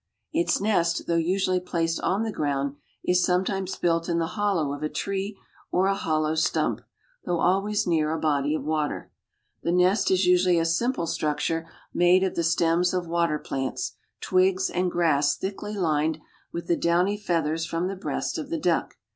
[0.33, 4.81] Its nest, though usually placed on the ground, is sometimes built in the hollow of
[4.81, 5.37] a tree
[5.71, 6.81] or a hollow stump,
[7.25, 9.11] though always near a body of water.
[9.61, 14.71] The nest is usually a simple structure made of the stems of water plants, twigs
[14.71, 16.17] and grass thickly lined
[16.51, 18.95] with the downy feathers from the breast of the duck.